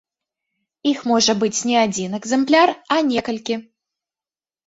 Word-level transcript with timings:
Іх 0.91 0.99
можа 1.11 1.33
быць 1.43 1.59
не 1.71 1.75
адзін 1.83 2.17
экзэмпляр, 2.19 2.69
а 2.95 2.97
некалькі. 3.13 3.55